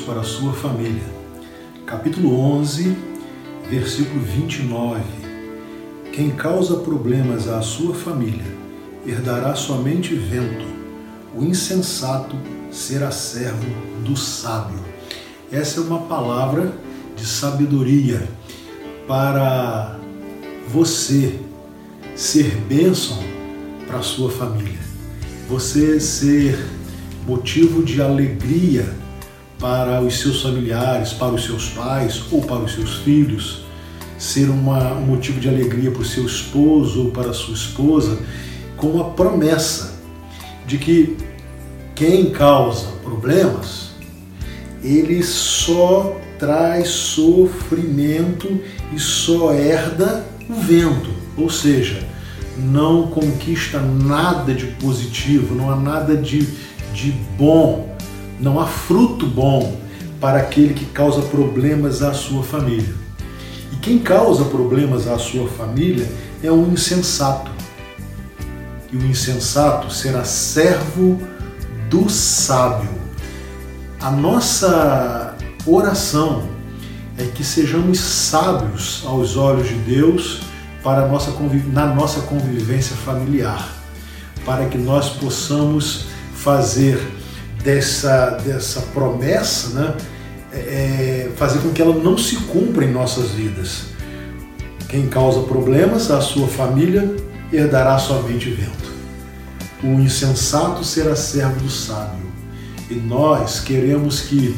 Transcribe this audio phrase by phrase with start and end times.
[0.00, 1.02] para a sua família.
[1.84, 2.96] Capítulo 11,
[3.68, 5.02] versículo 29.
[6.10, 8.44] Quem causa problemas à sua família
[9.06, 10.64] herdará somente vento.
[11.34, 12.34] O insensato
[12.70, 13.66] será servo
[14.02, 14.78] do sábio.
[15.50, 16.72] Essa é uma palavra
[17.14, 18.26] de sabedoria
[19.06, 19.98] para
[20.68, 21.38] você
[22.16, 23.18] ser bênção
[23.86, 24.80] para a sua família.
[25.48, 26.58] Você ser
[27.26, 28.88] motivo de alegria
[29.58, 33.64] para os seus familiares, para os seus pais ou para os seus filhos,
[34.18, 38.18] ser uma, um motivo de alegria para o seu esposo ou para a sua esposa,
[38.76, 39.94] com a promessa
[40.66, 41.16] de que
[41.94, 43.90] quem causa problemas,
[44.82, 48.60] ele só traz sofrimento
[48.92, 52.02] e só herda o vento, ou seja,
[52.58, 56.48] não conquista nada de positivo, não há nada de,
[56.92, 57.96] de bom,
[58.38, 59.76] não há fruto bom
[60.20, 62.94] para aquele que causa problemas à sua família.
[63.72, 66.08] E quem causa problemas à sua família
[66.42, 67.50] é um insensato.
[68.92, 71.20] E o insensato será servo
[71.88, 72.90] do sábio.
[74.00, 76.48] A nossa oração
[77.16, 80.40] é que sejamos sábios aos olhos de Deus
[80.82, 81.32] para nossa
[81.72, 83.68] na nossa convivência familiar,
[84.44, 86.11] para que nós possamos
[86.42, 87.00] fazer
[87.62, 89.96] dessa, dessa promessa, né,
[90.52, 93.84] é, é, fazer com que ela não se cumpra em nossas vidas.
[94.88, 97.14] Quem causa problemas à sua família
[97.52, 98.92] herdará somente vento.
[99.82, 102.30] O insensato será servo do sábio.
[102.90, 104.54] E nós queremos que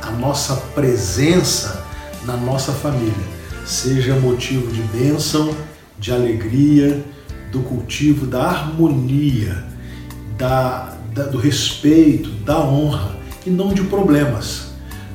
[0.00, 1.84] a nossa presença
[2.24, 3.34] na nossa família
[3.66, 5.54] seja motivo de bênção,
[5.98, 7.04] de alegria,
[7.50, 9.73] do cultivo da harmonia,
[10.36, 13.16] da, da, do respeito, da honra
[13.46, 14.68] e não de problemas.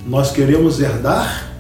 [0.06, 1.52] Nós queremos herdar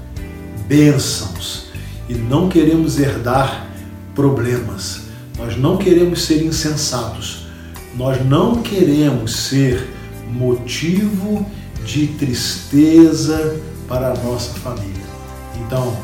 [0.68, 1.66] bênçãos
[2.08, 3.68] e não queremos herdar
[4.16, 5.02] problemas.
[5.38, 7.48] Nós não queremos ser insensatos.
[7.96, 9.88] Nós não queremos ser
[10.32, 11.46] motivo
[11.86, 15.10] de tristeza para a nossa família.
[15.56, 15.98] Então,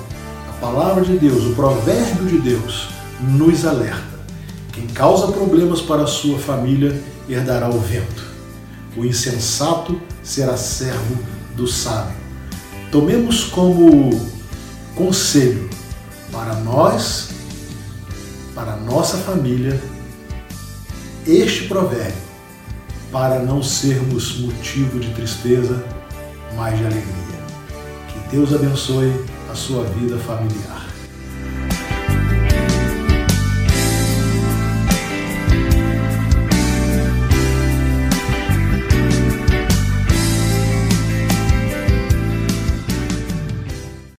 [0.49, 2.89] a palavra de Deus, o provérbio de Deus,
[3.21, 4.15] nos alerta.
[4.71, 8.23] Quem causa problemas para a sua família herdará o vento.
[8.95, 11.17] O insensato será servo
[11.55, 12.15] do sábio.
[12.91, 14.09] Tomemos como
[14.95, 15.69] conselho
[16.31, 17.29] para nós,
[18.53, 19.81] para nossa família,
[21.25, 22.25] este provérbio
[23.11, 25.83] para não sermos motivo de tristeza,
[26.55, 27.45] mas de alegria.
[28.09, 29.13] Que Deus abençoe
[29.49, 30.84] a sua vida familiar.